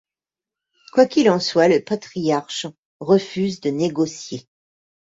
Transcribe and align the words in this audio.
Quoi 0.93 1.05
qu'il 1.05 1.29
en 1.29 1.39
soit, 1.39 1.67
le 1.67 1.83
patriarche 1.83 2.65
refuse 2.99 3.59
de 3.61 3.69
négocier. 3.69 4.47